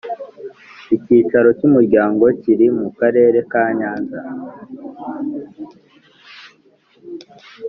Icyicaro 0.95 1.49
cy 1.59 1.65
Umuryango 1.69 2.23
kiri 2.41 2.67
mu 2.79 2.89
karere 2.99 3.37
ka 3.51 3.63
Nyanza 3.77 4.19